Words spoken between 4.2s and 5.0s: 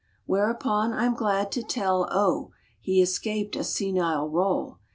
role.